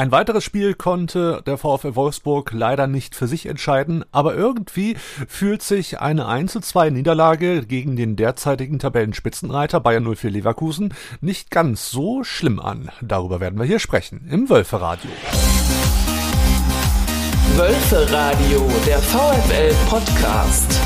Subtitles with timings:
[0.00, 4.96] Ein weiteres Spiel konnte der VfL Wolfsburg leider nicht für sich entscheiden, aber irgendwie
[5.28, 11.90] fühlt sich eine 1 2 Niederlage gegen den derzeitigen Tabellenspitzenreiter Bayern 04 Leverkusen nicht ganz
[11.90, 12.88] so schlimm an.
[13.02, 15.10] Darüber werden wir hier sprechen im Wölferadio.
[17.56, 20.80] Wölferadio, der VfL Podcast.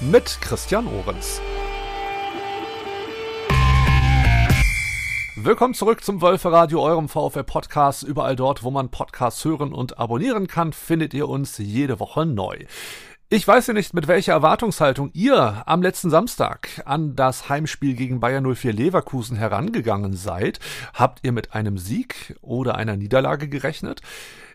[0.00, 1.40] Mit Christian Ohrens.
[5.44, 8.04] Willkommen zurück zum Wölferadio, eurem VfL Podcast.
[8.04, 12.58] Überall dort, wo man Podcasts hören und abonnieren kann, findet ihr uns jede Woche neu.
[13.28, 18.20] Ich weiß ja nicht, mit welcher Erwartungshaltung ihr am letzten Samstag an das Heimspiel gegen
[18.20, 20.60] Bayern 04 Leverkusen herangegangen seid.
[20.94, 24.00] Habt ihr mit einem Sieg oder einer Niederlage gerechnet?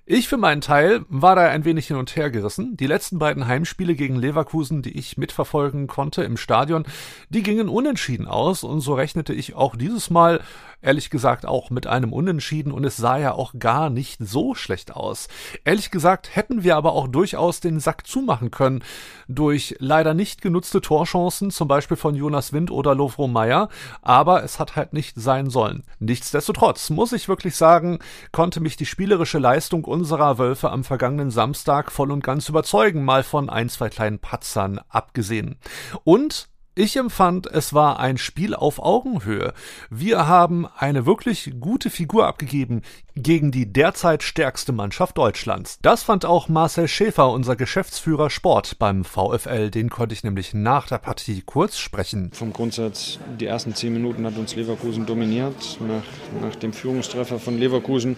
[0.10, 2.78] Ich für meinen Teil war da ein wenig hin und her gerissen.
[2.78, 6.86] Die letzten beiden Heimspiele gegen Leverkusen, die ich mitverfolgen konnte im Stadion,
[7.28, 10.40] die gingen unentschieden aus und so rechnete ich auch dieses Mal
[10.82, 14.96] ehrlich gesagt auch mit einem Unentschieden und es sah ja auch gar nicht so schlecht
[14.96, 15.28] aus.
[15.66, 18.84] Ehrlich gesagt hätten wir aber auch durchaus den Sack zumachen können
[19.28, 23.70] durch leider nicht genutzte Torchancen, zum Beispiel von Jonas Wind oder Lovro Meyer,
[24.02, 25.84] aber es hat halt nicht sein sollen.
[26.00, 28.00] Nichtsdestotrotz muss ich wirklich sagen,
[28.32, 33.24] konnte mich die spielerische Leistung unserer Wölfe am vergangenen Samstag voll und ganz überzeugen, mal
[33.24, 35.58] von ein, zwei kleinen Patzern abgesehen.
[36.04, 39.54] Und ich empfand, es war ein Spiel auf Augenhöhe.
[39.90, 42.82] Wir haben eine wirklich gute Figur abgegeben
[43.16, 45.80] gegen die derzeit stärkste Mannschaft Deutschlands.
[45.82, 49.72] Das fand auch Marcel Schäfer, unser Geschäftsführer Sport beim VfL.
[49.72, 52.32] Den konnte ich nämlich nach der Partie kurz sprechen.
[52.34, 55.80] Vom Grundsatz, die ersten zehn Minuten hat uns Leverkusen dominiert.
[55.82, 58.18] Nach, nach dem Führungstreffer von Leverkusen,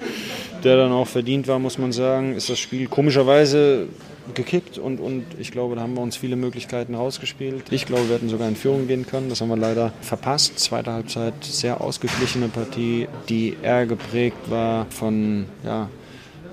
[0.63, 3.87] der dann auch verdient war, muss man sagen, ist das Spiel komischerweise
[4.35, 7.66] gekickt und, und ich glaube, da haben wir uns viele Möglichkeiten rausgespielt.
[7.72, 9.30] Ich glaube, wir hätten sogar in Führung gehen können.
[9.30, 10.59] Das haben wir leider verpasst.
[10.59, 15.89] Zweite Halbzeit sehr ausgeglichene Partie, die eher geprägt war von ja,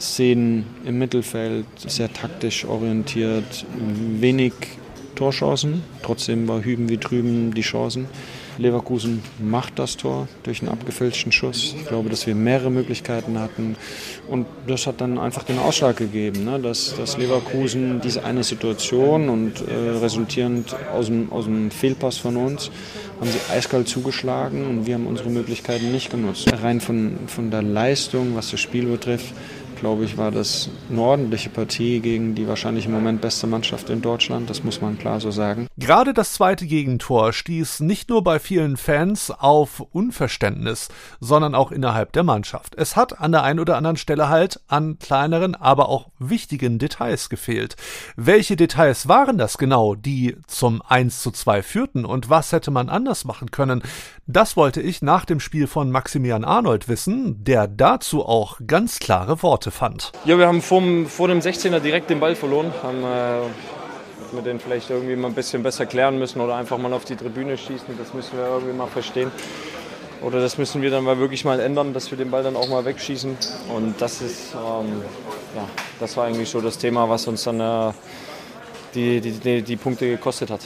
[0.00, 3.66] Szenen im Mittelfeld, sehr taktisch orientiert,
[4.20, 4.52] wenig
[5.14, 5.82] Torchancen.
[6.02, 8.06] Trotzdem war hüben wie drüben die Chancen.
[8.58, 11.74] Leverkusen macht das Tor durch einen abgefälschten Schuss.
[11.76, 13.76] Ich glaube, dass wir mehrere Möglichkeiten hatten.
[14.28, 16.58] Und das hat dann einfach den Ausschlag gegeben, ne?
[16.58, 22.36] dass, dass Leverkusen diese eine Situation und äh, resultierend aus dem, aus dem Fehlpass von
[22.36, 22.70] uns
[23.20, 26.52] haben sie eiskalt zugeschlagen und wir haben unsere Möglichkeiten nicht genutzt.
[26.52, 29.32] Rein von, von der Leistung, was das Spiel betrifft,
[29.76, 34.02] glaube ich, war das eine ordentliche Partie gegen die wahrscheinlich im Moment beste Mannschaft in
[34.02, 34.50] Deutschland.
[34.50, 35.68] Das muss man klar so sagen.
[35.76, 40.88] Gerade das zweite Gegentor stieß nicht nur bei vielen Fans auf Unverständnis,
[41.20, 42.74] sondern auch innerhalb der Mannschaft.
[42.76, 47.28] Es hat an der einen oder anderen Stelle halt an kleineren, aber auch wichtigen Details
[47.28, 47.76] gefehlt.
[48.16, 52.88] Welche Details waren das genau, die zum 1 zu 2 führten und was hätte man
[52.88, 53.82] anders machen können?
[54.26, 59.42] Das wollte ich nach dem Spiel von Maximilian Arnold wissen, der dazu auch ganz klare
[59.42, 60.12] Worte Worte fand.
[60.24, 62.72] Ja, wir haben vom, vor dem 16er direkt den Ball verloren.
[62.82, 66.92] Haben äh, wir den vielleicht irgendwie mal ein bisschen besser klären müssen oder einfach mal
[66.92, 67.96] auf die Tribüne schießen.
[67.98, 69.30] Das müssen wir irgendwie mal verstehen.
[70.22, 72.68] Oder das müssen wir dann mal wirklich mal ändern, dass wir den Ball dann auch
[72.68, 73.36] mal wegschießen.
[73.74, 75.02] Und das ist, ähm,
[75.54, 75.68] ja,
[76.00, 77.92] das war eigentlich so das Thema, was uns dann äh,
[78.94, 80.60] die, die, die, die Punkte gekostet hat.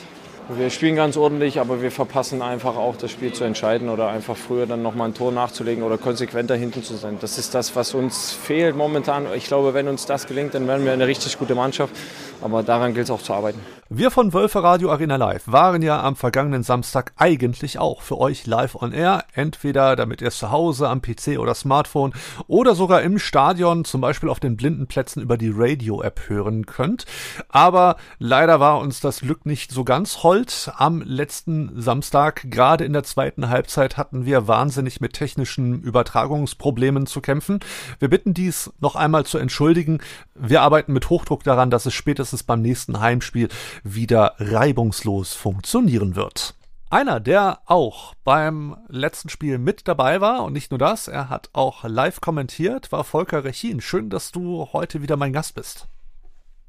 [0.56, 4.36] Wir spielen ganz ordentlich, aber wir verpassen einfach auch das Spiel zu entscheiden oder einfach
[4.36, 7.18] früher dann nochmal ein Tor nachzulegen oder konsequenter hinten zu sein.
[7.20, 9.26] Das ist das, was uns fehlt momentan.
[9.36, 11.94] Ich glaube, wenn uns das gelingt, dann werden wir eine richtig gute Mannschaft.
[12.42, 13.60] Aber daran gilt es auch zu arbeiten.
[13.92, 18.46] Wir von Wölfe Radio Arena Live waren ja am vergangenen Samstag eigentlich auch für euch
[18.46, 19.24] live on air.
[19.34, 22.12] Entweder damit ihr zu Hause am PC oder Smartphone
[22.46, 27.04] oder sogar im Stadion, zum Beispiel auf den blinden Plätzen über die Radio-App hören könnt.
[27.48, 30.70] Aber leider war uns das Glück nicht so ganz hold.
[30.76, 37.20] Am letzten Samstag, gerade in der zweiten Halbzeit, hatten wir wahnsinnig mit technischen Übertragungsproblemen zu
[37.20, 37.58] kämpfen.
[37.98, 39.98] Wir bitten dies noch einmal zu entschuldigen.
[40.36, 43.48] Wir arbeiten mit Hochdruck daran, dass es spätestens dass es beim nächsten Heimspiel
[43.82, 46.54] wieder reibungslos funktionieren wird.
[46.88, 51.50] Einer, der auch beim letzten Spiel mit dabei war und nicht nur das, er hat
[51.52, 53.80] auch live kommentiert, war Volker Rechin.
[53.80, 55.88] Schön, dass du heute wieder mein Gast bist.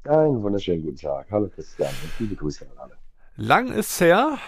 [0.04, 1.28] Einen wunderschönen guten Tag.
[1.30, 2.96] Hallo Christian und viele Grüße an alle.
[3.36, 4.38] Lang ist's her.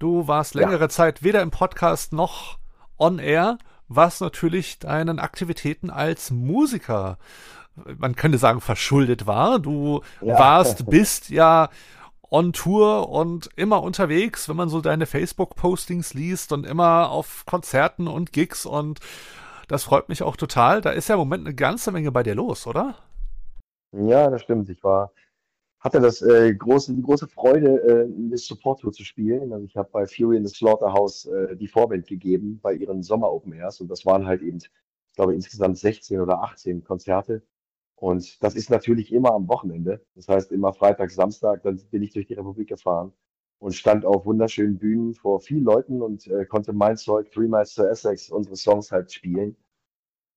[0.00, 0.88] Du warst längere ja.
[0.88, 2.58] Zeit weder im Podcast noch
[2.98, 7.18] on air, was natürlich deinen Aktivitäten als Musiker
[7.98, 9.58] man könnte sagen, verschuldet war.
[9.58, 10.38] Du ja.
[10.38, 11.68] warst, bist ja
[12.30, 18.08] on Tour und immer unterwegs, wenn man so deine Facebook-Postings liest und immer auf Konzerten
[18.08, 19.00] und Gigs und
[19.68, 20.80] das freut mich auch total.
[20.80, 22.96] Da ist ja im Moment eine ganze Menge bei dir los, oder?
[23.92, 24.68] Ja, das stimmt.
[24.68, 25.12] Ich war,
[25.80, 29.52] hatte das äh, große, die große Freude, äh, eine Support-Tour zu spielen.
[29.52, 33.52] Also ich habe bei Fury in the Slaughterhouse äh, die Vorband gegeben bei ihren Sommer-Open
[33.52, 34.60] Airs und das waren halt eben
[35.16, 37.42] glaube insgesamt 16 oder 18 Konzerte.
[37.96, 40.04] Und das ist natürlich immer am Wochenende.
[40.14, 43.12] Das heißt immer Freitag, Samstag, dann bin ich durch die Republik gefahren
[43.58, 47.74] und stand auf wunderschönen Bühnen vor vielen Leuten und äh, konnte mein Zeug, Three Miles
[47.74, 49.56] to Essex, unsere Songs halt spielen.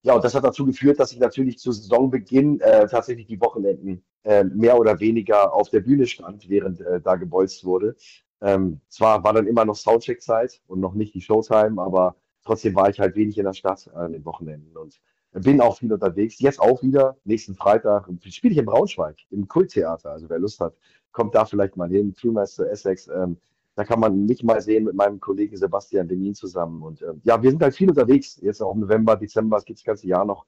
[0.02, 4.02] Ja, und das hat dazu geführt, dass ich natürlich zu Saisonbeginn äh, tatsächlich die Wochenenden
[4.24, 7.96] äh, mehr oder weniger auf der Bühne stand, während äh, da gebolzt wurde.
[8.40, 12.88] Ähm, zwar war dann immer noch Soundcheck-Zeit und noch nicht die Showtime, aber trotzdem war
[12.88, 14.98] ich halt wenig in der Stadt an den Wochenenden und
[15.32, 16.40] bin auch viel unterwegs.
[16.40, 20.10] Jetzt auch wieder, nächsten Freitag, spiele ich in Braunschweig im Kulttheater.
[20.10, 20.74] Also wer Lust hat,
[21.12, 22.14] kommt da vielleicht mal hin.
[22.14, 23.08] Crewmaster Essex.
[23.08, 23.36] Ähm,
[23.76, 26.82] da kann man mich mal sehen mit meinem Kollegen Sebastian Demin zusammen.
[26.82, 28.38] Und ähm, ja, wir sind halt viel unterwegs.
[28.42, 30.44] Jetzt auch im November, Dezember, es geht das ganze Jahr noch.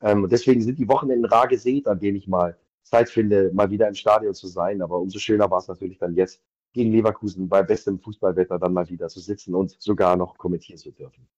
[0.00, 3.86] Ähm, deswegen sind die Wochenenden rar gesät, an denen ich mal Zeit finde, mal wieder
[3.86, 4.82] im Stadion zu sein.
[4.82, 6.40] Aber umso schöner war es natürlich dann jetzt,
[6.72, 10.90] gegen Leverkusen bei bestem Fußballwetter dann mal wieder zu sitzen und sogar noch kommentieren zu
[10.90, 11.28] dürfen.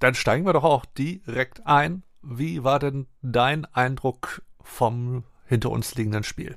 [0.00, 2.02] Dann steigen wir doch auch direkt ein.
[2.22, 6.56] Wie war denn dein Eindruck vom hinter uns liegenden Spiel?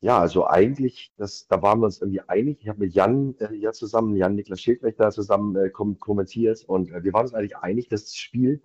[0.00, 2.58] Ja, also eigentlich, das, da waren wir uns irgendwie einig.
[2.60, 7.02] Ich habe mit Jan äh, ja zusammen, Jan-Niklas Schildwächter zusammen äh, kom kommentiert und äh,
[7.02, 8.60] wir waren uns eigentlich einig, dass das Spiel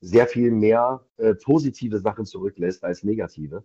[0.00, 3.64] sehr viel mehr äh, positive Sachen zurücklässt als negative.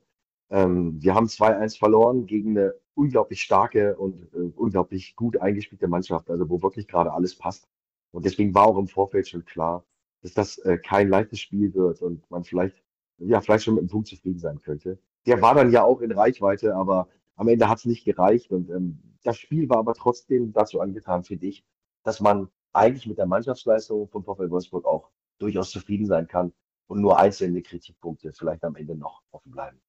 [0.50, 6.30] Ähm, wir haben 2-1 verloren gegen eine unglaublich starke und äh, unglaublich gut eingespielte Mannschaft,
[6.30, 7.68] also wo wirklich gerade alles passt.
[8.13, 9.83] Und deswegen war auch im Vorfeld schon klar,
[10.21, 12.81] dass das äh, kein leichtes Spiel wird und man vielleicht,
[13.18, 15.00] ja, vielleicht schon mit einem Punkt zufrieden sein könnte.
[15.25, 18.51] Der war dann ja auch in Reichweite, aber am Ende hat es nicht gereicht.
[18.51, 21.65] Und ähm, das Spiel war aber trotzdem dazu angetan, finde ich,
[22.04, 26.54] dass man eigentlich mit der Mannschaftsleistung von VfL Wolfsburg auch durchaus zufrieden sein kann
[26.88, 29.81] und nur einzelne Kritikpunkte vielleicht am Ende noch offen bleiben.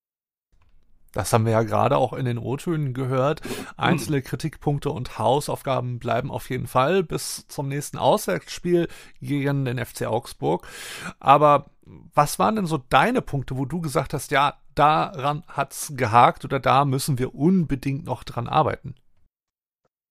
[1.15, 3.41] Das haben wir ja gerade auch in den O-Tönen gehört.
[3.77, 8.89] Einzelne Kritikpunkte und Hausaufgaben bleiben auf jeden Fall bis zum nächsten Auswärtsspiel
[9.21, 10.67] gegen den FC Augsburg.
[11.21, 11.71] Aber
[12.15, 16.59] was waren denn so deine Punkte, wo du gesagt hast, ja, daran hat's gehakt oder
[16.59, 18.95] da müssen wir unbedingt noch dran arbeiten?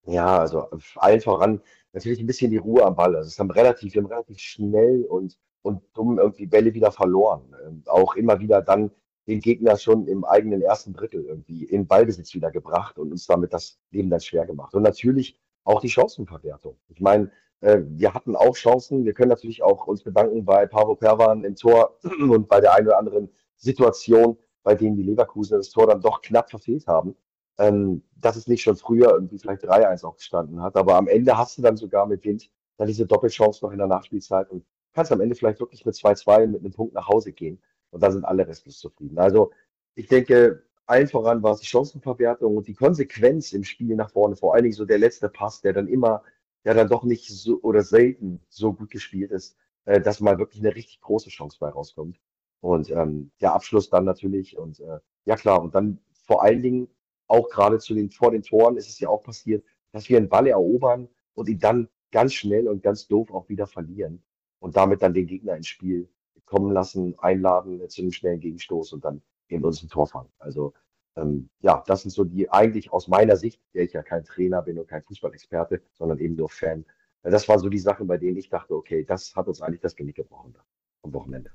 [0.05, 1.61] Ja, also allen voran
[1.93, 3.15] natürlich ein bisschen die Ruhe am Ball.
[3.15, 7.55] Also es haben relativ, wir haben relativ schnell und, und dumm irgendwie Bälle wieder verloren.
[7.65, 8.91] Ähm, auch immer wieder dann
[9.27, 13.53] den Gegner schon im eigenen ersten Drittel irgendwie in Ballbesitz wieder gebracht und uns damit
[13.53, 14.73] das Leben dann schwer gemacht.
[14.73, 16.77] Und natürlich auch die Chancenverwertung.
[16.89, 17.31] Ich meine,
[17.61, 19.05] äh, wir hatten auch Chancen.
[19.05, 22.87] Wir können natürlich auch uns bedanken bei Pavo Perwan im Tor und bei der einen
[22.87, 27.15] oder anderen Situation, bei denen die Leverkusen das Tor dann doch knapp verfehlt haben.
[27.59, 30.75] Ähm, dass es nicht schon früher irgendwie vielleicht 3-1 auch gestanden hat.
[30.75, 33.87] Aber am Ende hast du dann sogar mit Wind dann diese Doppelchance noch in der
[33.87, 37.61] Nachspielzeit und kannst am Ende vielleicht wirklich mit 2-2 mit einem Punkt nach Hause gehen.
[37.93, 39.19] Und da sind alle restlos zufrieden.
[39.19, 39.51] Also
[39.93, 44.35] ich denke, allen voran war es die Chancenverwertung und die Konsequenz im Spiel nach vorne,
[44.35, 46.23] vor allen Dingen so der letzte Pass, der dann immer,
[46.63, 49.55] ja dann doch nicht so oder selten so gut gespielt ist,
[49.85, 52.19] äh, dass mal wirklich eine richtig große Chance bei rauskommt.
[52.61, 56.87] Und ähm, der Abschluss dann natürlich und äh, ja klar, und dann vor allen Dingen
[57.27, 60.29] auch gerade zu den vor den Toren ist es ja auch passiert, dass wir einen
[60.29, 64.23] Ball erobern und ihn dann ganz schnell und ganz doof auch wieder verlieren
[64.59, 66.09] und damit dann den Gegner ins Spiel
[66.53, 70.29] kommen lassen, einladen zu einem schnellen Gegenstoß und dann eben uns ein Tor fangen.
[70.37, 70.73] Also
[71.15, 74.61] ähm, ja, das sind so die eigentlich aus meiner Sicht, der ich ja kein Trainer
[74.61, 76.85] bin und kein Fußballexperte, sondern eben nur Fan.
[77.23, 79.95] Das waren so die Sachen, bei denen ich dachte, okay, das hat uns eigentlich das
[79.95, 80.53] Genick gebrochen
[81.01, 81.49] am Wochenende.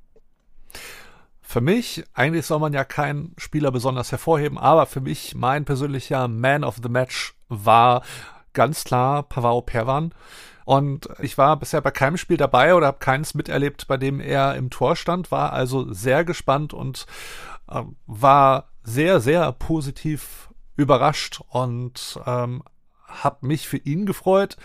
[1.43, 6.27] Für mich, eigentlich soll man ja keinen Spieler besonders hervorheben, aber für mich mein persönlicher
[6.27, 8.03] Man of the Match war
[8.53, 10.13] ganz klar Pavao Perwan.
[10.69, 14.55] Und ich war bisher bei keinem Spiel dabei oder habe keins miterlebt, bei dem er
[14.55, 17.07] im Tor stand, war also sehr gespannt und
[17.71, 22.63] äh, war sehr, sehr positiv überrascht und ähm,
[23.07, 24.59] habe mich für ihn gefreut.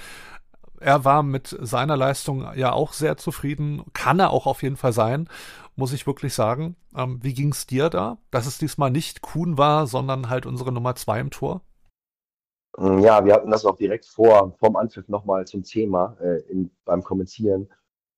[0.81, 4.91] Er war mit seiner Leistung ja auch sehr zufrieden, kann er auch auf jeden Fall
[4.91, 5.29] sein,
[5.77, 6.75] muss ich wirklich sagen.
[6.97, 10.95] Ähm, wie ging's dir da, dass es diesmal nicht Kuhn war, sondern halt unsere Nummer
[10.95, 11.61] zwei im Tor?
[12.77, 16.71] Mm, ja, wir hatten das auch direkt vor, vorm Anpfiff nochmal zum Thema äh, in,
[16.85, 17.69] beim Kommentieren.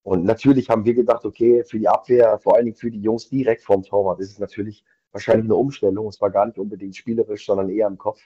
[0.02, 3.28] Und natürlich haben wir gedacht, okay, für die Abwehr, vor allen Dingen für die Jungs
[3.28, 6.06] direkt vorm Torwart, ist es natürlich wahrscheinlich eine Umstellung.
[6.08, 8.20] Es war gar nicht unbedingt spielerisch, sondern eher im Kopf,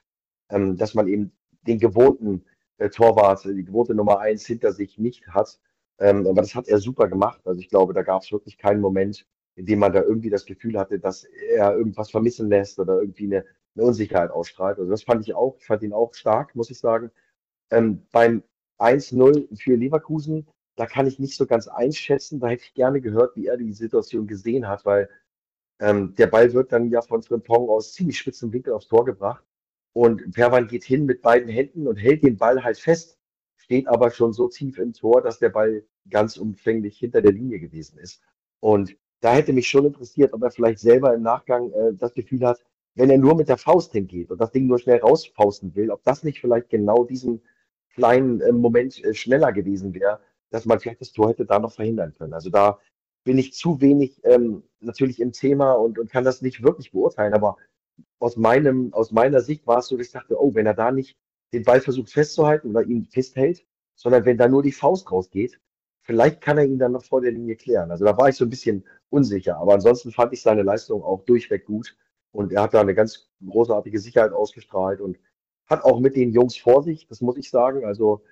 [0.51, 1.33] ähm, dass man eben
[1.63, 2.45] den gewohnten
[2.79, 5.59] äh, Torwart, die gewohnte Nummer eins hinter sich nicht hat.
[5.99, 7.41] Ähm, aber das hat er super gemacht.
[7.47, 10.47] Also ich glaube, da gab es wirklich keinen Moment, in dem man da irgendwie das
[10.47, 14.79] Gefühl hatte, dass er irgendwas vermissen lässt oder irgendwie eine, eine Unsicherheit ausstrahlt.
[14.79, 17.11] Also das fand ich auch, ich fand ihn auch stark, muss ich sagen.
[17.71, 18.43] Ähm, beim
[18.79, 20.47] 1-0 für Leverkusen,
[20.77, 22.41] da kann ich nicht so ganz einschätzen.
[22.41, 25.09] Da hätte ich gerne gehört, wie er die Situation gesehen hat, weil
[25.81, 29.45] ähm, der Ball wird dann ja von Frimpong aus ziemlich spitzen Winkel aufs Tor gebracht.
[29.93, 33.19] Und Perwan geht hin mit beiden Händen und hält den Ball halt fest,
[33.57, 37.59] steht aber schon so tief im Tor, dass der Ball ganz umfänglich hinter der Linie
[37.59, 38.23] gewesen ist.
[38.61, 42.47] Und da hätte mich schon interessiert, ob er vielleicht selber im Nachgang äh, das Gefühl
[42.47, 45.91] hat, wenn er nur mit der Faust hingeht und das Ding nur schnell rausfausten will,
[45.91, 47.43] ob das nicht vielleicht genau diesen
[47.95, 50.21] kleinen äh, Moment äh, schneller gewesen wäre,
[50.51, 52.35] dass man vielleicht das Tor hätte da noch verhindern können.
[52.35, 52.79] Also da
[53.25, 57.35] bin ich zu wenig ähm, natürlich im Thema und, und kann das nicht wirklich beurteilen.
[57.35, 57.57] Aber
[58.19, 60.91] aus meinem, aus meiner Sicht war es so, dass ich dachte, oh, wenn er da
[60.91, 61.17] nicht
[61.53, 65.61] den Ball versucht festzuhalten oder ihn festhält, sondern wenn da nur die Faust rausgeht,
[66.03, 67.91] vielleicht kann er ihn dann noch vor der Linie klären.
[67.91, 69.59] Also da war ich so ein bisschen unsicher.
[69.59, 71.97] Aber ansonsten fand ich seine Leistung auch durchweg gut.
[72.33, 75.19] Und er hat da eine ganz großartige Sicherheit ausgestrahlt und
[75.67, 77.85] hat auch mit den Jungs vor sich, das muss ich sagen.
[77.85, 78.23] Also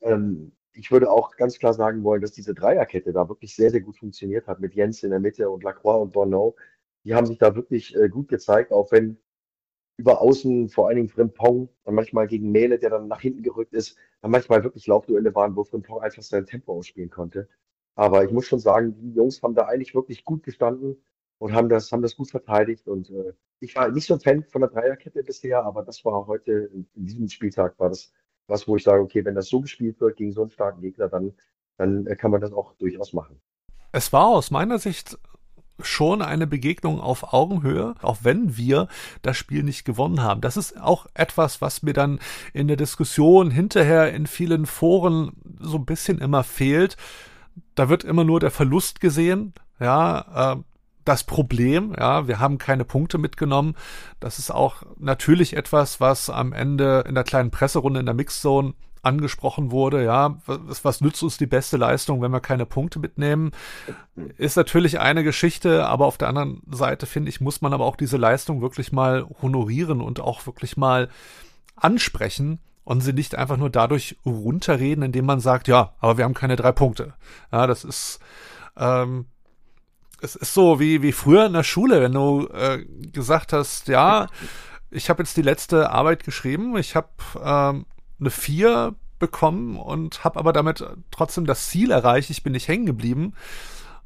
[0.00, 3.80] ähm, ich würde auch ganz klar sagen wollen, dass diese Dreierkette da wirklich sehr, sehr
[3.80, 6.56] gut funktioniert hat mit Jens in der Mitte und Lacroix und Bonneau.
[7.04, 9.18] Die haben sich da wirklich äh, gut gezeigt, auch wenn
[9.98, 13.72] über außen vor allen Dingen Frimpong, dann manchmal gegen Mele, der dann nach hinten gerückt
[13.72, 17.48] ist, dann manchmal wirklich Laufduelle waren, wo Frimpong einfach sein Tempo ausspielen konnte.
[17.94, 21.02] Aber ich muss schon sagen, die Jungs haben da eigentlich wirklich gut gestanden
[21.38, 22.88] und haben das, haben das gut verteidigt.
[22.88, 26.26] Und äh, ich war nicht so ein Fan von der Dreierkette bisher, aber das war
[26.26, 28.12] heute, in, diesem Spieltag, war das
[28.48, 31.08] was, wo ich sage, okay, wenn das so gespielt wird gegen so einen starken Gegner,
[31.08, 31.32] dann,
[31.78, 33.40] dann äh, kann man das auch durchaus machen.
[33.92, 35.18] Es war aus meiner Sicht
[35.80, 38.88] schon eine Begegnung auf Augenhöhe, auch wenn wir
[39.22, 40.40] das Spiel nicht gewonnen haben.
[40.40, 42.18] Das ist auch etwas, was mir dann
[42.54, 46.96] in der Diskussion hinterher in vielen Foren so ein bisschen immer fehlt.
[47.74, 49.52] Da wird immer nur der Verlust gesehen.
[49.78, 50.62] Ja, äh,
[51.08, 51.94] das Problem.
[51.98, 53.74] Ja, wir haben keine Punkte mitgenommen.
[54.20, 58.74] Das ist auch natürlich etwas, was am Ende in der kleinen Presserunde in der Mixzone
[59.06, 63.52] angesprochen wurde, ja, was, was nützt uns die beste Leistung, wenn wir keine Punkte mitnehmen?
[64.36, 67.96] Ist natürlich eine Geschichte, aber auf der anderen Seite finde ich, muss man aber auch
[67.96, 71.08] diese Leistung wirklich mal honorieren und auch wirklich mal
[71.76, 76.34] ansprechen und sie nicht einfach nur dadurch runterreden, indem man sagt, ja, aber wir haben
[76.34, 77.14] keine drei Punkte.
[77.52, 78.18] Ja, das ist,
[78.76, 79.26] ähm,
[80.20, 84.28] es ist so wie, wie früher in der Schule, wenn du äh, gesagt hast, ja,
[84.90, 87.08] ich habe jetzt die letzte Arbeit geschrieben, ich habe
[87.42, 87.86] ähm,
[88.18, 92.86] eine 4 bekommen und habe aber damit trotzdem das Ziel erreicht, ich bin nicht hängen
[92.86, 93.34] geblieben.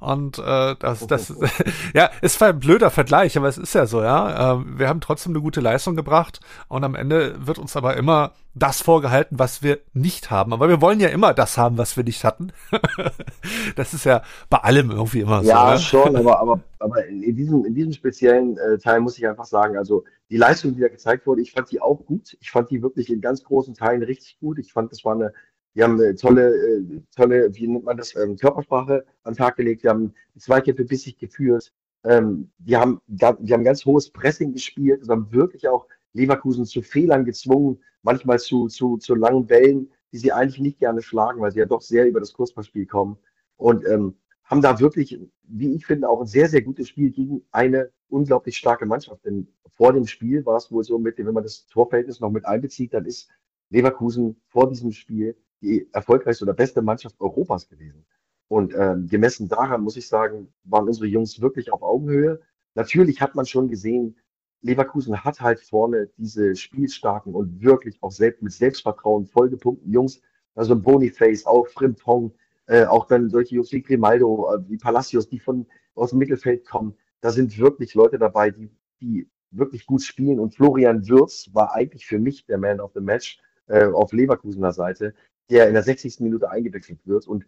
[0.00, 1.34] Und äh, das, das,
[1.94, 4.54] ja, ist ein blöder Vergleich, aber es ist ja so, ja.
[4.54, 8.32] Äh, wir haben trotzdem eine gute Leistung gebracht und am Ende wird uns aber immer
[8.54, 10.54] das vorgehalten, was wir nicht haben.
[10.54, 12.52] Aber wir wollen ja immer das haben, was wir nicht hatten.
[13.76, 15.50] das ist ja bei allem irgendwie immer so.
[15.50, 15.78] Ja, ne?
[15.78, 19.76] schon, aber, aber, aber in diesem, in diesem speziellen äh, Teil muss ich einfach sagen,
[19.76, 22.36] also die Leistung, die da gezeigt wurde, ich fand die auch gut.
[22.40, 24.58] Ich fand die wirklich in ganz großen Teilen richtig gut.
[24.58, 25.32] Ich fand, das war eine
[25.74, 29.56] wir haben eine tolle, äh, tolle, wie nennt man das, ähm, Körpersprache an den Tag
[29.56, 29.82] gelegt.
[29.82, 31.72] Wir haben Zweikämpfe bissig geführt.
[32.04, 35.06] Ähm, wir, haben, wir haben ganz hohes Pressing gespielt.
[35.06, 40.18] Wir haben wirklich auch Leverkusen zu Fehlern gezwungen, manchmal zu, zu, zu langen Bällen, die
[40.18, 43.16] sie eigentlich nicht gerne schlagen, weil sie ja doch sehr über das Kurzballspiel kommen.
[43.56, 47.42] Und ähm, haben da wirklich, wie ich finde, auch ein sehr, sehr gutes Spiel gegen
[47.52, 49.24] eine unglaublich starke Mannschaft.
[49.24, 52.30] Denn vor dem Spiel war es wohl so, mit dem, wenn man das Torverhältnis noch
[52.30, 53.28] mit einbezieht, dann ist
[53.68, 58.04] Leverkusen vor diesem Spiel die erfolgreichste oder beste Mannschaft Europas gewesen.
[58.48, 62.40] Und ähm, gemessen daran muss ich sagen, waren unsere Jungs wirklich auf Augenhöhe.
[62.74, 64.16] Natürlich hat man schon gesehen,
[64.62, 70.20] Leverkusen hat halt vorne diese spielstarken und wirklich auch selbst mit Selbstvertrauen vollgepumpten Jungs.
[70.54, 72.32] Also Boniface, auch Frimpong,
[72.66, 76.66] äh, auch dann solche Jungs wie Grimaldo, äh, wie Palacios, die von aus dem Mittelfeld
[76.66, 76.94] kommen.
[77.20, 80.38] Da sind wirklich Leute dabei, die, die wirklich gut spielen.
[80.40, 84.72] Und Florian Würz war eigentlich für mich der Man of the Match äh, auf Leverkusener
[84.72, 85.14] Seite
[85.50, 86.20] der in der 60.
[86.20, 87.46] Minute eingewechselt wird und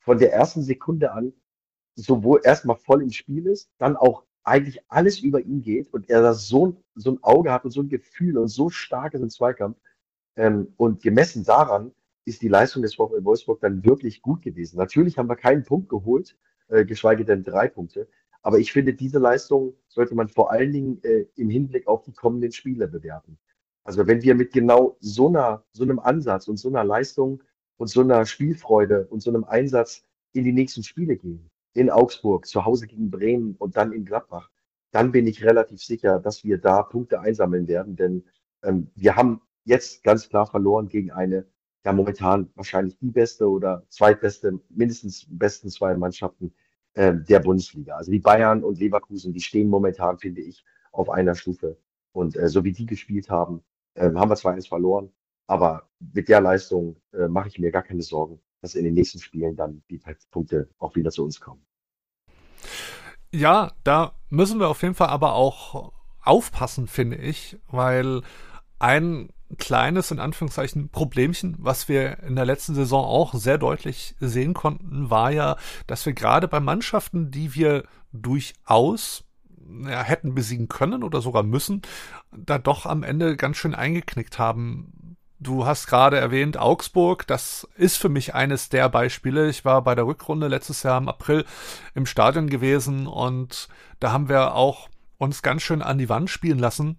[0.00, 1.32] von der ersten Sekunde an
[1.94, 6.22] sowohl erstmal voll im Spiel ist, dann auch eigentlich alles über ihn geht und er
[6.22, 9.30] da so, so ein Auge hat und so ein Gefühl und so stark ist im
[9.30, 9.76] Zweikampf.
[10.36, 11.92] Ähm, und gemessen daran
[12.24, 14.76] ist die Leistung des VfL Wolfsburg dann wirklich gut gewesen.
[14.76, 16.36] Natürlich haben wir keinen Punkt geholt,
[16.68, 18.08] äh, geschweige denn drei Punkte.
[18.42, 22.12] Aber ich finde, diese Leistung sollte man vor allen Dingen äh, im Hinblick auf die
[22.12, 23.38] kommenden Spiele bewerten.
[23.86, 27.40] Also wenn wir mit genau so einer, so einem Ansatz und so einer Leistung
[27.76, 30.02] und so einer Spielfreude und so einem Einsatz
[30.32, 34.50] in die nächsten Spiele gehen, in Augsburg, zu Hause gegen Bremen und dann in Gladbach,
[34.90, 38.24] dann bin ich relativ sicher, dass wir da Punkte einsammeln werden, denn
[38.64, 41.46] ähm, wir haben jetzt ganz klar verloren gegen eine,
[41.84, 46.52] ja momentan wahrscheinlich die beste oder zweitbeste, mindestens besten zwei Mannschaften
[46.94, 47.94] äh, der Bundesliga.
[47.94, 51.76] Also die Bayern und Leverkusen, die stehen momentan, finde ich, auf einer Stufe.
[52.10, 53.62] Und äh, so wie die gespielt haben,
[53.96, 55.10] äh, haben wir zwar eins verloren,
[55.46, 59.18] aber mit der Leistung äh, mache ich mir gar keine Sorgen, dass in den nächsten
[59.18, 60.00] Spielen dann die
[60.30, 61.64] Punkte auch wieder zu uns kommen.
[63.32, 68.22] Ja, da müssen wir auf jeden Fall aber auch aufpassen, finde ich, weil
[68.78, 74.54] ein kleines, in Anführungszeichen, Problemchen, was wir in der letzten Saison auch sehr deutlich sehen
[74.54, 79.24] konnten, war ja, dass wir gerade bei Mannschaften, die wir durchaus
[79.88, 81.82] ja, hätten besiegen können oder sogar müssen,
[82.32, 85.16] da doch am Ende ganz schön eingeknickt haben.
[85.38, 89.50] Du hast gerade erwähnt Augsburg, das ist für mich eines der Beispiele.
[89.50, 91.44] Ich war bei der Rückrunde letztes Jahr im April
[91.94, 93.68] im Stadion gewesen und
[94.00, 96.98] da haben wir auch uns ganz schön an die Wand spielen lassen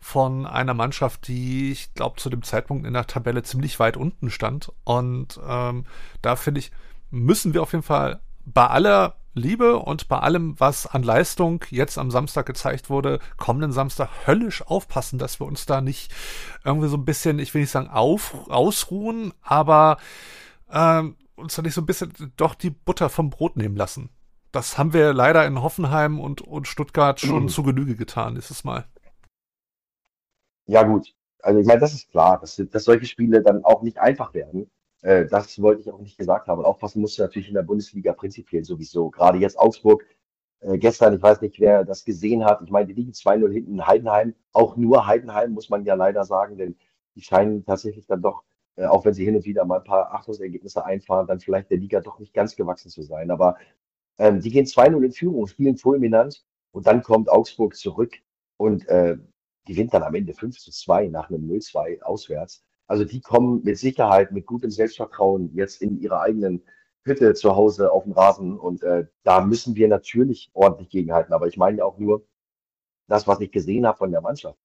[0.00, 4.30] von einer Mannschaft, die ich glaube zu dem Zeitpunkt in der Tabelle ziemlich weit unten
[4.30, 4.72] stand.
[4.84, 5.84] Und ähm,
[6.22, 6.70] da finde ich,
[7.10, 11.98] müssen wir auf jeden Fall bei aller Liebe und bei allem, was an Leistung jetzt
[11.98, 16.12] am Samstag gezeigt wurde, kommenden Samstag höllisch aufpassen, dass wir uns da nicht
[16.64, 19.98] irgendwie so ein bisschen, ich will nicht sagen auf, ausruhen, aber
[20.70, 24.10] ähm, uns da nicht so ein bisschen doch die Butter vom Brot nehmen lassen.
[24.52, 27.48] Das haben wir leider in Hoffenheim und, und Stuttgart schon mhm.
[27.48, 28.86] zu Genüge getan dieses Mal.
[30.66, 31.14] Ja, gut.
[31.42, 34.70] Also ich meine, das ist klar, dass, dass solche Spiele dann auch nicht einfach werden.
[35.02, 36.58] Äh, das wollte ich auch nicht gesagt haben.
[36.58, 39.10] Und aufpassen musst du natürlich in der Bundesliga prinzipiell sowieso.
[39.10, 40.04] Gerade jetzt Augsburg.
[40.60, 42.62] Äh, gestern, ich weiß nicht, wer das gesehen hat.
[42.62, 44.34] Ich meine, die liegen 2-0 hinten in Heidenheim.
[44.52, 46.76] Auch nur Heidenheim, muss man ja leider sagen, denn
[47.14, 48.42] die scheinen tatsächlich dann doch,
[48.76, 51.78] äh, auch wenn sie hin und wieder mal ein paar Achtungsergebnisse einfahren, dann vielleicht der
[51.78, 53.30] Liga doch nicht ganz gewachsen zu sein.
[53.30, 53.56] Aber
[54.18, 58.14] ähm, die gehen 2-0 in Führung, spielen fulminant und dann kommt Augsburg zurück
[58.56, 59.16] und äh,
[59.64, 62.64] gewinnt dann am Ende 5 zu 2 nach einem 0-2 auswärts.
[62.88, 66.62] Also die kommen mit Sicherheit, mit gutem Selbstvertrauen jetzt in ihre eigenen
[67.04, 68.58] Hütte zu Hause auf dem Rasen.
[68.58, 71.32] Und äh, da müssen wir natürlich ordentlich gegenhalten.
[71.32, 72.26] Aber ich meine auch nur
[73.06, 74.58] das, was ich gesehen habe von der Mannschaft.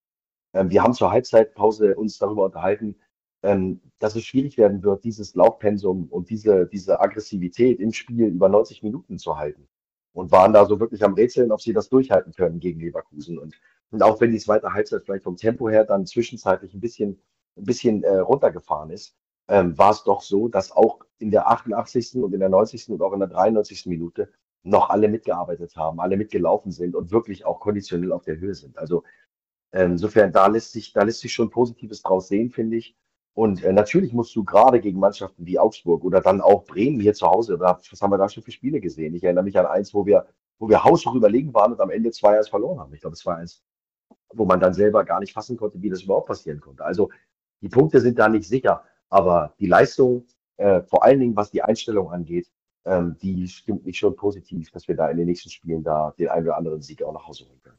[0.54, 2.96] Ähm, wir haben zur Halbzeitpause uns darüber unterhalten,
[3.44, 8.50] ähm, dass es schwierig werden wird, dieses Laufpensum und diese, diese Aggressivität im Spiel über
[8.50, 9.68] 90 Minuten zu halten.
[10.14, 13.40] Und waren da so wirklich am Rätseln, ob sie das durchhalten können gegen Leverkusen.
[13.40, 13.56] Und
[13.94, 17.22] und auch wenn die zweite Halbzeit vielleicht vom Tempo her dann zwischenzeitlich ein bisschen,
[17.58, 19.16] ein bisschen äh, runtergefahren ist,
[19.48, 22.16] ähm, war es doch so, dass auch in der 88.
[22.16, 22.90] und in der 90.
[22.90, 23.86] und auch in der 93.
[23.88, 24.30] Minute
[24.64, 28.78] noch alle mitgearbeitet haben, alle mitgelaufen sind und wirklich auch konditionell auf der Höhe sind.
[28.78, 29.04] Also
[29.74, 32.96] ähm, insofern, da lässt sich, da lässt sich schon Positives draus sehen, finde ich.
[33.34, 37.14] Und äh, natürlich musst du gerade gegen Mannschaften wie Augsburg oder dann auch Bremen hier
[37.14, 39.16] zu Hause, oder was haben wir da schon für Spiele gesehen?
[39.16, 40.28] Ich erinnere mich an eins, wo wir,
[40.60, 42.94] wo wir haushoch überlegen waren und am Ende 2-1 verloren haben.
[42.94, 43.64] Ich glaube, es war eins
[44.34, 46.84] wo man dann selber gar nicht fassen konnte, wie das überhaupt passieren konnte.
[46.84, 47.10] Also
[47.64, 50.26] die Punkte sind da nicht sicher, aber die Leistung,
[50.58, 52.48] äh, vor allen Dingen was die Einstellung angeht,
[52.86, 56.28] ähm, die stimmt mich schon positiv, dass wir da in den nächsten Spielen da den
[56.28, 57.78] einen oder anderen Sieg auch nach Hause holen können.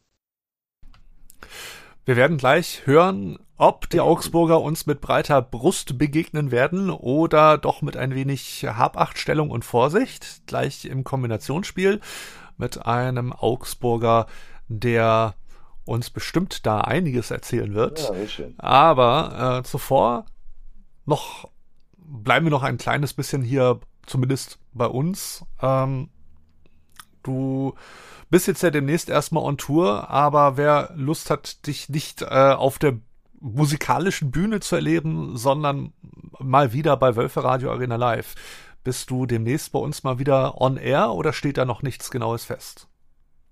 [2.06, 7.82] Wir werden gleich hören, ob die Augsburger uns mit breiter Brust begegnen werden oder doch
[7.82, 10.46] mit ein wenig Habachtstellung und Vorsicht.
[10.46, 12.00] Gleich im Kombinationsspiel
[12.56, 14.26] mit einem Augsburger,
[14.68, 15.34] der
[15.84, 18.00] uns bestimmt da einiges erzählen wird.
[18.00, 20.26] Ja, Aber äh, zuvor
[21.04, 21.48] noch
[21.96, 25.44] bleiben wir noch ein kleines bisschen hier, zumindest bei uns.
[25.60, 26.10] Ähm,
[27.22, 27.74] du
[28.30, 32.78] bist jetzt ja demnächst erstmal on Tour, aber wer Lust hat, dich nicht äh, auf
[32.78, 32.98] der
[33.40, 35.92] musikalischen Bühne zu erleben, sondern
[36.38, 38.34] mal wieder bei Wölfe Radio Arena Live,
[38.82, 42.44] bist du demnächst bei uns mal wieder on air oder steht da noch nichts Genaues
[42.44, 42.88] fest?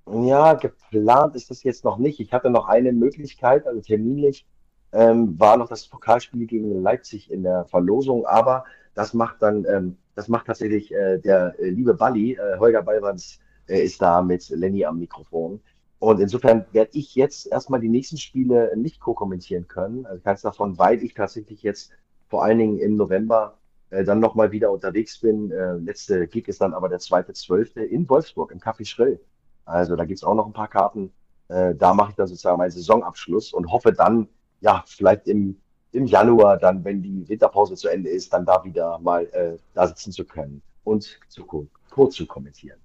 [0.07, 2.21] Ja, geplant ist das jetzt noch nicht.
[2.21, 4.47] Ich hatte noch eine Möglichkeit, also terminlich
[4.93, 9.97] ähm, war noch das Pokalspiel gegen Leipzig in der Verlosung, aber das macht dann, ähm,
[10.15, 14.49] das macht tatsächlich äh, der äh, liebe Balli, äh, Holger Ballwanz äh, ist da mit
[14.51, 15.61] Lenny am Mikrofon.
[15.99, 20.05] Und insofern werde ich jetzt erstmal die nächsten Spiele nicht co-kommentieren können.
[20.05, 21.93] Also ganz davon, weil ich tatsächlich jetzt
[22.29, 23.59] vor allen Dingen im November
[23.91, 25.53] äh, dann nochmal wieder unterwegs bin.
[25.53, 29.21] Äh, letzte Gig ist dann aber der zweite Zwölfte in Wolfsburg im Café Schrill.
[29.65, 31.13] Also da gibt es auch noch ein paar Karten.
[31.49, 34.29] Äh, da mache ich dann sozusagen meinen Saisonabschluss und hoffe dann,
[34.61, 35.61] ja, vielleicht im,
[35.93, 39.87] im Januar, dann, wenn die Winterpause zu Ende ist, dann da wieder mal äh, da
[39.87, 41.45] sitzen zu können und zu,
[41.91, 42.82] kurz zu kommentieren.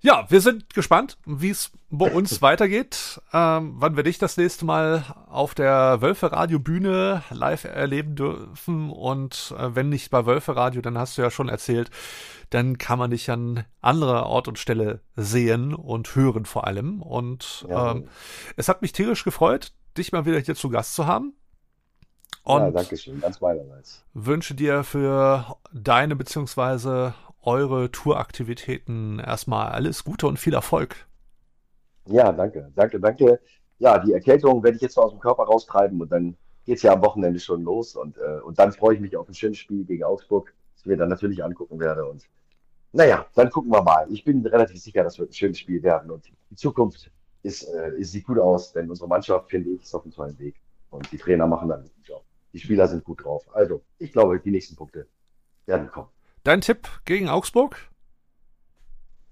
[0.00, 3.20] Ja, wir sind gespannt, wie es bei uns weitergeht.
[3.32, 8.90] Ähm, wann wir dich das nächste Mal auf der Wölfe Radio Bühne live erleben dürfen.
[8.90, 11.90] Und äh, wenn nicht bei Wölfe Radio, dann hast du ja schon erzählt,
[12.50, 17.02] dann kann man dich an anderer Ort und Stelle sehen und hören vor allem.
[17.02, 17.92] Und ja.
[17.92, 18.08] ähm,
[18.56, 21.34] es hat mich tierisch gefreut, dich mal wieder hier zu Gast zu haben.
[22.42, 24.04] Und ja, danke schön, ganz meinerseits.
[24.14, 27.14] Wünsche dir für deine beziehungsweise
[27.46, 31.06] eure Touraktivitäten erstmal alles Gute und viel Erfolg.
[32.06, 33.40] Ja, danke, danke, danke.
[33.78, 36.82] Ja, die Erkältung werde ich jetzt noch aus dem Körper raustreiben und dann geht es
[36.82, 39.58] ja am Wochenende schon los und, äh, und dann freue ich mich auf ein schönes
[39.58, 42.24] Spiel gegen Augsburg, das ich mir dann natürlich angucken werde und
[42.92, 44.06] naja, dann gucken wir mal.
[44.10, 47.10] Ich bin relativ sicher, das wird ein schönes Spiel werden und die Zukunft
[47.42, 50.56] ist, äh, sieht gut aus, denn unsere Mannschaft, finde ich, ist auf einem tollen Weg.
[50.90, 52.24] Und die Trainer machen dann einen guten Job.
[52.52, 53.44] Die Spieler sind gut drauf.
[53.52, 55.06] Also, ich glaube, die nächsten Punkte
[55.66, 56.08] werden kommen.
[56.46, 57.76] Dein Tipp gegen Augsburg?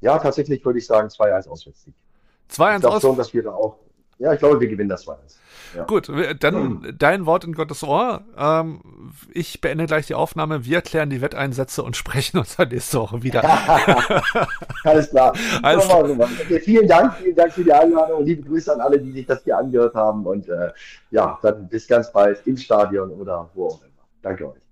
[0.00, 1.94] Ja, tatsächlich würde ich sagen 2-1 Auswärtssieg.
[2.50, 3.76] 2-1 Ich glaube schon, dass wir da auch
[4.18, 5.16] ja, ich glaube, wir gewinnen das 2
[5.76, 5.84] ja.
[5.84, 8.22] Gut, dann dein Wort in Gottes Ohr.
[8.36, 8.80] Ähm,
[9.32, 10.64] ich beende gleich die Aufnahme.
[10.64, 13.42] Wir klären die Wetteinsätze und sprechen uns dann nächste Woche wieder.
[14.84, 15.34] Alles klar.
[15.62, 16.04] Alles klar.
[16.04, 19.26] Okay, vielen Dank, vielen Dank für die Einladung und liebe Grüße an alle, die sich
[19.26, 20.26] das hier angehört haben.
[20.26, 20.70] Und äh,
[21.10, 23.90] ja, dann bis ganz bald im Stadion oder wo auch immer.
[24.22, 24.63] Danke euch.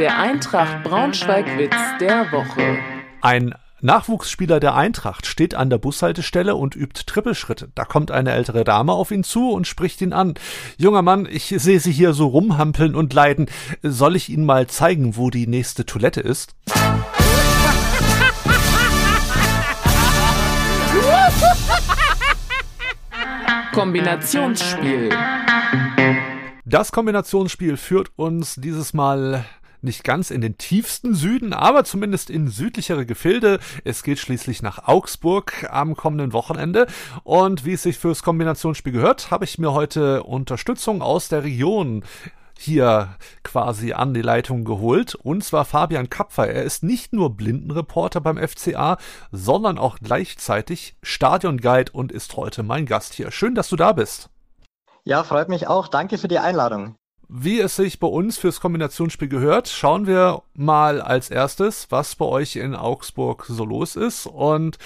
[0.00, 2.78] Der Eintracht Braunschweig-Witz der Woche.
[3.20, 7.70] Ein Nachwuchsspieler der Eintracht steht an der Bushaltestelle und übt Trippelschritte.
[7.74, 10.34] Da kommt eine ältere Dame auf ihn zu und spricht ihn an.
[10.76, 13.46] Junger Mann, ich sehe Sie hier so rumhampeln und leiden.
[13.82, 16.56] Soll ich Ihnen mal zeigen, wo die nächste Toilette ist?
[23.72, 25.10] Kombinationsspiel.
[26.64, 29.44] Das Kombinationsspiel führt uns dieses Mal
[29.82, 33.58] nicht ganz in den tiefsten Süden, aber zumindest in südlichere Gefilde.
[33.84, 36.86] Es geht schließlich nach Augsburg am kommenden Wochenende.
[37.24, 42.04] Und wie es sich fürs Kombinationsspiel gehört, habe ich mir heute Unterstützung aus der Region
[42.60, 45.14] hier quasi an die Leitung geholt.
[45.14, 46.48] Und zwar Fabian Kapfer.
[46.48, 48.98] Er ist nicht nur Blindenreporter beim FCA,
[49.32, 53.30] sondern auch gleichzeitig Stadionguide und ist heute mein Gast hier.
[53.30, 54.28] Schön, dass du da bist.
[55.04, 55.88] Ja, freut mich auch.
[55.88, 56.96] Danke für die Einladung.
[57.32, 62.24] Wie es sich bei uns fürs Kombinationsspiel gehört, schauen wir mal als erstes, was bei
[62.24, 64.26] euch in Augsburg so los ist.
[64.26, 64.78] Und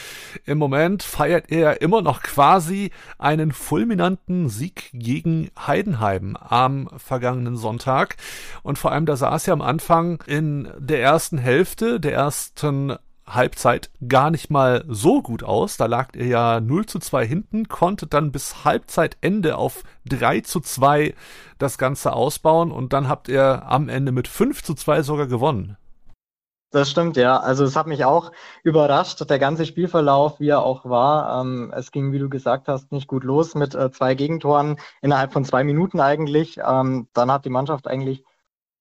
[0.44, 8.16] im Moment feiert er immer noch quasi einen fulminanten Sieg gegen Heidenheim am vergangenen Sonntag.
[8.62, 12.94] Und vor allem, da sah es ja am Anfang in der ersten Hälfte der ersten
[13.26, 15.76] Halbzeit gar nicht mal so gut aus.
[15.76, 20.60] Da lag er ja 0 zu 2 hinten, konnte dann bis Halbzeitende auf 3 zu
[20.60, 21.14] 2
[21.58, 25.76] das Ganze ausbauen und dann habt ihr am Ende mit 5 zu 2 sogar gewonnen.
[26.74, 27.38] Das stimmt, ja.
[27.38, 28.32] Also es hat mich auch
[28.64, 31.40] überrascht, der ganze Spielverlauf, wie er auch war.
[31.40, 35.32] Ähm, es ging, wie du gesagt hast, nicht gut los mit äh, zwei Gegentoren innerhalb
[35.32, 36.58] von zwei Minuten eigentlich.
[36.58, 38.24] Ähm, dann hat die Mannschaft eigentlich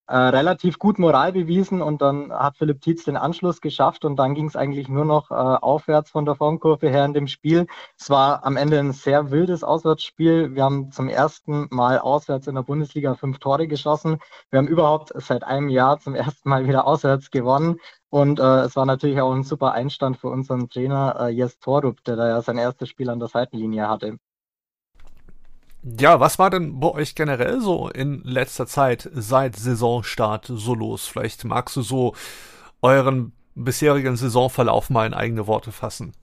[0.06, 4.34] äh, relativ gut Moral bewiesen und dann hat Philipp Tietz den Anschluss geschafft und dann
[4.34, 7.66] ging es eigentlich nur noch äh, aufwärts von der Formkurve her in dem Spiel.
[7.98, 10.54] Es war am Ende ein sehr wildes Auswärtsspiel.
[10.54, 14.18] Wir haben zum ersten Mal auswärts in der Bundesliga fünf Tore geschossen.
[14.50, 17.80] Wir haben überhaupt seit einem Jahr zum ersten Mal wieder auswärts gewonnen.
[18.10, 22.04] Und äh, es war natürlich auch ein super Einstand für unseren Trainer äh, Jes Torup,
[22.04, 24.18] der da ja sein erstes Spiel an der Seitenlinie hatte.
[25.86, 31.06] Ja, was war denn bei euch generell so in letzter Zeit seit Saisonstart so los?
[31.06, 32.14] Vielleicht magst du so
[32.80, 36.14] euren bisherigen Saisonverlauf mal in eigene Worte fassen.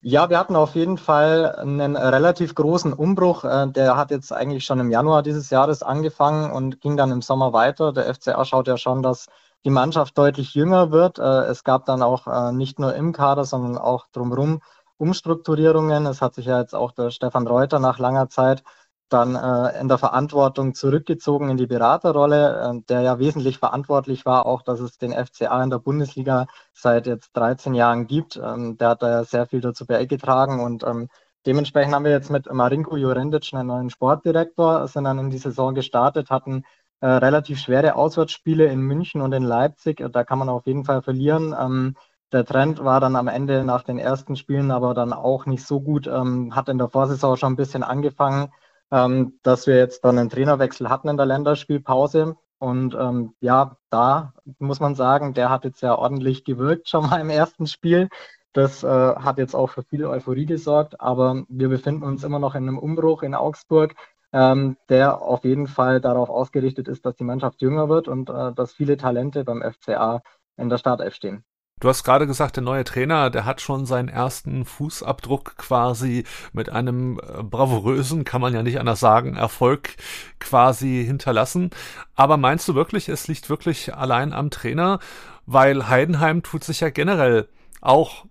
[0.00, 3.44] Ja, wir hatten auf jeden Fall einen relativ großen Umbruch.
[3.44, 7.22] Äh, der hat jetzt eigentlich schon im Januar dieses Jahres angefangen und ging dann im
[7.22, 7.92] Sommer weiter.
[7.92, 9.26] Der FCA schaut ja schon, dass
[9.64, 11.20] die Mannschaft deutlich jünger wird.
[11.20, 14.60] Äh, es gab dann auch äh, nicht nur im Kader, sondern auch drumherum
[14.98, 16.06] Umstrukturierungen.
[16.06, 18.62] Es hat sich ja jetzt auch der Stefan Reuter nach langer Zeit
[19.08, 24.46] dann äh, in der Verantwortung zurückgezogen in die Beraterrolle, äh, der ja wesentlich verantwortlich war,
[24.46, 28.36] auch dass es den FCA in der Bundesliga seit jetzt 13 Jahren gibt.
[28.36, 31.08] Ähm, der hat da ja sehr viel dazu beigetragen und ähm,
[31.46, 35.74] dementsprechend haben wir jetzt mit Marinko Jurendic einen neuen Sportdirektor, sind dann in die Saison
[35.74, 36.64] gestartet, hatten
[37.00, 40.04] äh, relativ schwere Auswärtsspiele in München und in Leipzig.
[40.12, 41.54] Da kann man auf jeden Fall verlieren.
[41.58, 41.96] Ähm,
[42.32, 45.80] der Trend war dann am Ende nach den ersten Spielen aber dann auch nicht so
[45.80, 46.06] gut.
[46.06, 48.52] Ähm, hat in der Vorsaison schon ein bisschen angefangen,
[48.90, 52.36] ähm, dass wir jetzt dann einen Trainerwechsel hatten in der Länderspielpause.
[52.58, 57.20] Und ähm, ja, da muss man sagen, der hat jetzt ja ordentlich gewirkt schon mal
[57.20, 58.08] im ersten Spiel.
[58.52, 62.54] Das äh, hat jetzt auch für viel Euphorie gesorgt, aber wir befinden uns immer noch
[62.54, 63.94] in einem Umbruch in Augsburg,
[64.32, 68.52] ähm, der auf jeden Fall darauf ausgerichtet ist, dass die Mannschaft jünger wird und äh,
[68.54, 70.22] dass viele Talente beim FCA
[70.56, 71.44] in der Startelf stehen.
[71.80, 76.70] Du hast gerade gesagt, der neue Trainer, der hat schon seinen ersten Fußabdruck quasi mit
[76.70, 79.96] einem äh, bravourösen, kann man ja nicht anders sagen, Erfolg
[80.38, 81.70] quasi hinterlassen.
[82.14, 84.98] Aber meinst du wirklich, es liegt wirklich allein am Trainer?
[85.46, 87.48] Weil Heidenheim tut sich ja generell
[87.80, 88.24] auch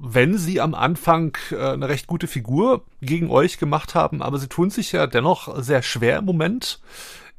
[0.00, 4.48] wenn sie am Anfang äh, eine recht gute Figur gegen euch gemacht haben, aber sie
[4.48, 6.80] tun sich ja dennoch sehr schwer im Moment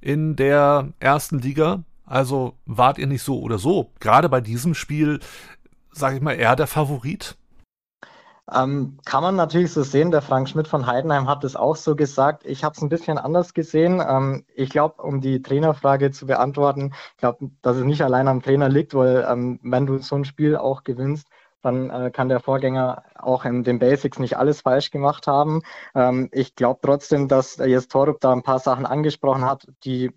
[0.01, 1.83] in der ersten Liga.
[2.09, 5.19] Also wart ihr nicht so oder so, gerade bei diesem Spiel,
[5.91, 7.37] sage ich mal, eher der Favorit?
[8.51, 10.09] Ähm, kann man natürlich so sehen.
[10.09, 12.47] Der Frank Schmidt von Heidenheim hat es auch so gesagt.
[12.47, 14.01] Ich habe es ein bisschen anders gesehen.
[14.03, 18.41] Ähm, ich glaube, um die Trainerfrage zu beantworten, ich glaube, dass es nicht allein am
[18.41, 21.27] Trainer liegt, weil ähm, wenn du so ein Spiel auch gewinnst,
[21.61, 25.61] dann äh, kann der Vorgänger auch in den Basics nicht alles falsch gemacht haben.
[25.95, 30.11] Ähm, ich glaube trotzdem, dass jetzt Torup da ein paar Sachen angesprochen hat, die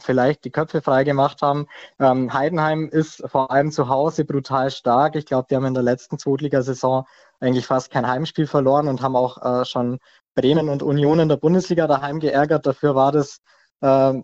[0.00, 1.66] vielleicht die Köpfe frei gemacht haben.
[1.98, 5.16] Ähm, Heidenheim ist vor allem zu Hause brutal stark.
[5.16, 7.04] Ich glaube, die haben in der letzten Zweitligasaison
[7.40, 9.98] eigentlich fast kein Heimspiel verloren und haben auch äh, schon
[10.34, 12.66] Bremen und Union in der Bundesliga daheim geärgert.
[12.66, 13.40] Dafür war das
[13.80, 14.14] äh,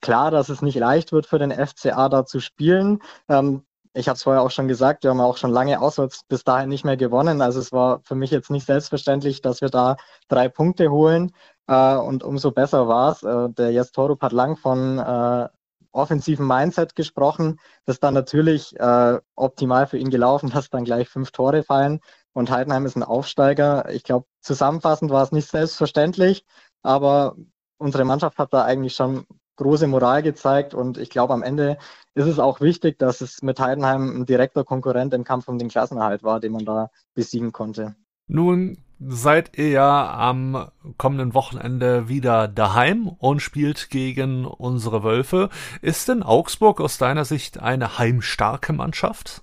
[0.00, 3.00] klar, dass es nicht leicht wird für den FCA da zu spielen.
[3.28, 6.44] Ähm, ich habe es vorher auch schon gesagt, wir haben auch schon lange auswärts bis
[6.44, 7.42] dahin nicht mehr gewonnen.
[7.42, 9.96] Also es war für mich jetzt nicht selbstverständlich, dass wir da
[10.28, 11.32] drei Punkte holen.
[11.66, 13.22] Äh, und umso besser war es.
[13.22, 15.48] Äh, der Jes Torup hat lang von äh,
[15.92, 17.60] offensiven Mindset gesprochen.
[17.84, 22.00] Das ist dann natürlich äh, optimal für ihn gelaufen, dass dann gleich fünf Tore fallen.
[22.32, 23.90] Und Heidenheim ist ein Aufsteiger.
[23.90, 26.46] Ich glaube, zusammenfassend war es nicht selbstverständlich,
[26.82, 27.36] aber
[27.78, 31.78] unsere Mannschaft hat da eigentlich schon große Moral gezeigt und ich glaube, am Ende
[32.14, 35.68] ist es auch wichtig, dass es mit Heidenheim ein direkter Konkurrent im Kampf um den
[35.68, 37.94] Klassenerhalt war, den man da besiegen konnte.
[38.26, 45.48] Nun seid ihr ja am kommenden Wochenende wieder daheim und spielt gegen unsere Wölfe.
[45.80, 49.42] Ist denn Augsburg aus deiner Sicht eine heimstarke Mannschaft?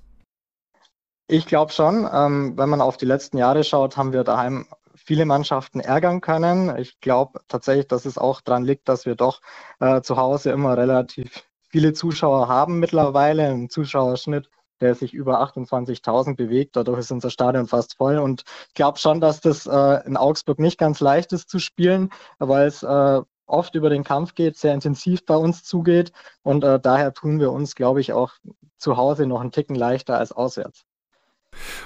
[1.28, 2.10] Ich glaube schon.
[2.12, 4.66] Ähm, wenn man auf die letzten Jahre schaut, haben wir daheim
[5.04, 6.76] viele Mannschaften ärgern können.
[6.78, 9.42] Ich glaube tatsächlich, dass es auch daran liegt, dass wir doch
[9.80, 13.48] äh, zu Hause immer relativ viele Zuschauer haben mittlerweile.
[13.48, 14.50] Ein Zuschauerschnitt,
[14.82, 16.76] der sich über 28.000 bewegt.
[16.76, 18.18] Dadurch ist unser Stadion fast voll.
[18.18, 22.10] Und ich glaube schon, dass das äh, in Augsburg nicht ganz leicht ist zu spielen,
[22.40, 26.12] weil es äh, oft über den Kampf geht, sehr intensiv bei uns zugeht.
[26.44, 28.34] Und äh, daher tun wir uns, glaube ich, auch
[28.78, 30.86] zu Hause noch einen Ticken leichter als auswärts.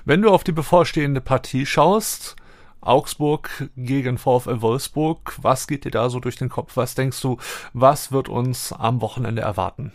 [0.06, 2.36] Wenn du auf die bevorstehende Partie schaust,
[2.84, 5.36] Augsburg gegen VfL Wolfsburg.
[5.42, 6.78] Was geht dir da so durch den Kopf?
[6.78, 7.38] Was denkst du,
[7.74, 9.94] was wird uns am Wochenende erwarten?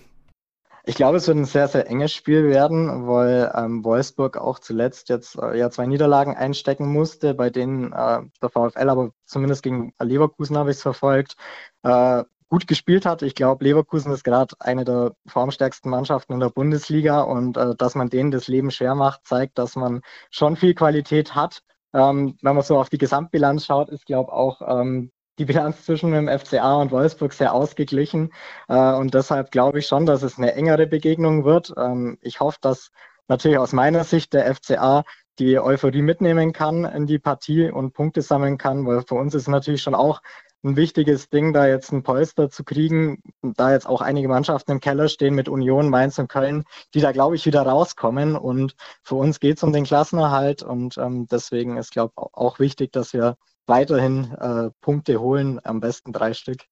[0.88, 5.10] Ich glaube, es wird ein sehr, sehr enges Spiel werden, weil ähm, Wolfsburg auch zuletzt
[5.10, 9.92] jetzt äh, ja zwei Niederlagen einstecken musste, bei denen äh, der VfL aber zumindest gegen
[10.00, 11.36] Leverkusen habe ich es verfolgt,
[11.82, 13.20] äh, gut gespielt hat.
[13.20, 17.94] Ich glaube, Leverkusen ist gerade eine der formstärksten Mannschaften in der Bundesliga und äh, dass
[17.94, 21.60] man denen das Leben schwer macht, zeigt, dass man schon viel Qualität hat
[21.94, 26.12] ähm, wenn man so auf die Gesamtbilanz schaut, ist, glaube auch ähm, die Bilanz zwischen
[26.12, 28.32] dem FCA und Wolfsburg sehr ausgeglichen.
[28.68, 31.72] Äh, und deshalb glaube ich schon, dass es eine engere Begegnung wird.
[31.76, 32.90] Ähm, ich hoffe, dass
[33.28, 35.04] natürlich aus meiner Sicht der FCA
[35.38, 39.46] die Euphorie mitnehmen kann in die Partie und Punkte sammeln kann, weil für uns ist
[39.46, 40.20] natürlich schon auch
[40.64, 44.80] ein wichtiges Ding, da jetzt ein Polster zu kriegen, da jetzt auch einige Mannschaften im
[44.80, 48.36] Keller stehen mit Union, Mainz und Köln, die da, glaube ich, wieder rauskommen.
[48.36, 52.58] Und für uns geht es um den Klassenerhalt und ähm, deswegen ist, glaube ich, auch
[52.58, 56.64] wichtig, dass wir weiterhin äh, Punkte holen, am besten drei Stück.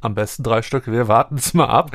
[0.00, 0.86] Am besten drei Stück.
[0.86, 1.90] Wir warten es mal ab.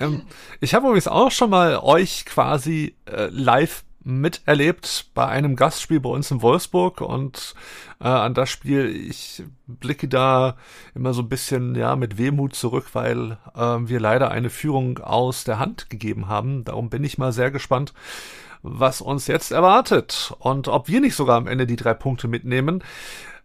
[0.00, 0.22] Ähm,
[0.60, 6.10] ich habe übrigens auch schon mal euch quasi äh, live miterlebt bei einem Gastspiel bei
[6.10, 7.54] uns in Wolfsburg und
[8.00, 10.56] äh, an das Spiel, ich blicke da
[10.94, 15.44] immer so ein bisschen ja mit Wehmut zurück, weil äh, wir leider eine Führung aus
[15.44, 16.64] der Hand gegeben haben.
[16.64, 17.92] Darum bin ich mal sehr gespannt,
[18.62, 22.82] was uns jetzt erwartet und ob wir nicht sogar am Ende die drei Punkte mitnehmen.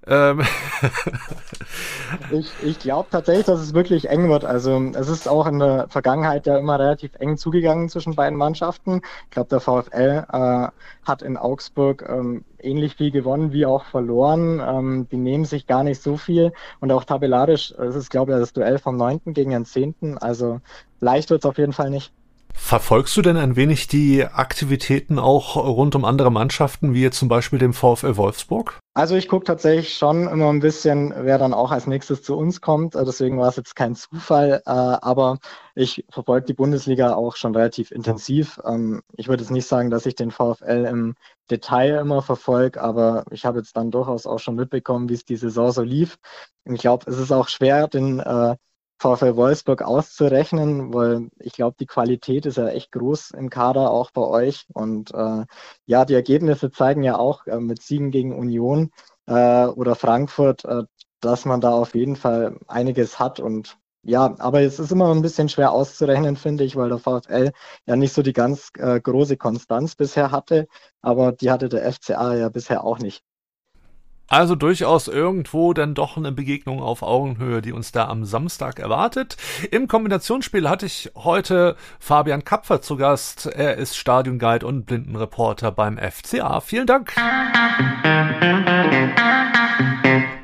[0.07, 0.41] Ähm
[2.31, 4.45] ich ich glaube tatsächlich, dass es wirklich eng wird.
[4.45, 9.01] Also es ist auch in der Vergangenheit ja immer relativ eng zugegangen zwischen beiden Mannschaften.
[9.25, 10.67] Ich glaube, der VfL äh,
[11.03, 14.61] hat in Augsburg ähm, ähnlich viel gewonnen wie auch verloren.
[14.65, 16.53] Ähm, die nehmen sich gar nicht so viel.
[16.79, 19.33] Und auch tabellarisch, es ist, glaube ich, das Duell vom 9.
[19.33, 20.17] gegen den 10.
[20.19, 20.61] Also
[20.99, 22.13] leicht wird es auf jeden Fall nicht.
[22.57, 27.29] Verfolgst du denn ein wenig die Aktivitäten auch rund um andere Mannschaften, wie jetzt zum
[27.29, 28.79] Beispiel dem VfL Wolfsburg?
[28.93, 32.59] Also ich gucke tatsächlich schon immer ein bisschen, wer dann auch als nächstes zu uns
[32.59, 32.95] kommt.
[32.95, 35.37] Äh, deswegen war es jetzt kein Zufall, äh, aber
[35.75, 38.59] ich verfolge die Bundesliga auch schon relativ intensiv.
[38.65, 41.13] Ähm, ich würde jetzt nicht sagen, dass ich den VfL im
[41.51, 45.37] Detail immer verfolge, aber ich habe jetzt dann durchaus auch schon mitbekommen, wie es die
[45.37, 46.17] Saison so lief.
[46.65, 48.55] Ich glaube, es ist auch schwer, den äh,
[48.99, 54.11] VfL Wolfsburg auszurechnen, weil ich glaube, die Qualität ist ja echt groß im Kader, auch
[54.11, 54.65] bei euch.
[54.73, 55.45] Und äh,
[55.85, 58.91] ja, die Ergebnisse zeigen ja auch äh, mit Siegen gegen Union
[59.27, 60.83] äh, oder Frankfurt, äh,
[61.21, 63.39] dass man da auf jeden Fall einiges hat.
[63.39, 67.51] Und ja, aber es ist immer ein bisschen schwer auszurechnen, finde ich, weil der VfL
[67.85, 70.67] ja nicht so die ganz äh, große Konstanz bisher hatte.
[71.01, 73.23] Aber die hatte der FCA ja bisher auch nicht.
[74.27, 79.37] Also durchaus irgendwo dann doch eine Begegnung auf Augenhöhe, die uns da am Samstag erwartet.
[79.71, 83.45] Im Kombinationsspiel hatte ich heute Fabian Kapfer zu Gast.
[83.45, 86.59] Er ist Stadionguide und Blindenreporter beim FCA.
[86.59, 87.13] Vielen Dank.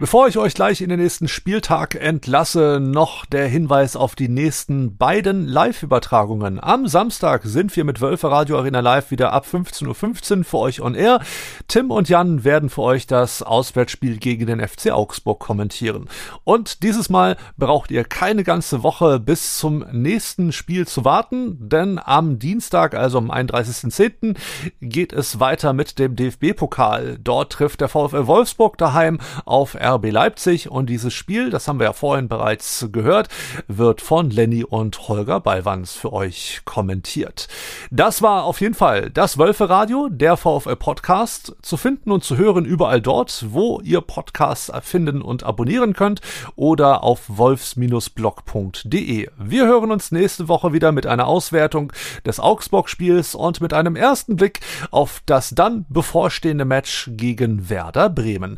[0.03, 4.97] Bevor ich euch gleich in den nächsten Spieltag entlasse, noch der Hinweis auf die nächsten
[4.97, 6.61] beiden Live-Übertragungen.
[6.61, 10.81] Am Samstag sind wir mit Wölfe Radio Arena Live wieder ab 15.15 Uhr für euch
[10.81, 11.21] on air.
[11.69, 16.09] Tim und Jan werden für euch das Auswärtsspiel gegen den FC Augsburg kommentieren.
[16.43, 21.97] Und dieses Mal braucht ihr keine ganze Woche bis zum nächsten Spiel zu warten, denn
[21.97, 24.35] am Dienstag, also am 31.10.,
[24.81, 27.19] geht es weiter mit dem DFB-Pokal.
[27.23, 31.87] Dort trifft der VfL Wolfsburg daheim auf RB Leipzig und dieses Spiel, das haben wir
[31.87, 33.29] ja vorhin bereits gehört,
[33.67, 37.47] wird von Lenny und Holger Ballwanz für euch kommentiert.
[37.91, 42.37] Das war auf jeden Fall das Wölfe Radio, der VfL Podcast, zu finden und zu
[42.37, 46.21] hören überall dort, wo ihr Podcasts finden und abonnieren könnt
[46.55, 49.29] oder auf wolfs-blog.de.
[49.37, 51.93] Wir hören uns nächste Woche wieder mit einer Auswertung
[52.25, 54.59] des Augsburg-Spiels und mit einem ersten Blick
[54.91, 58.57] auf das dann bevorstehende Match gegen Werder Bremen.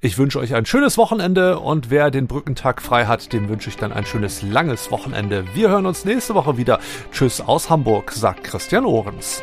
[0.00, 3.76] Ich wünsche euch ein schönes Wochenende und wer den Brückentag frei hat, dem wünsche ich
[3.76, 5.44] dann ein schönes langes Wochenende.
[5.54, 6.78] Wir hören uns nächste Woche wieder.
[7.12, 9.42] Tschüss aus Hamburg, sagt Christian Ohrens.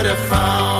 [0.00, 0.79] immer nur der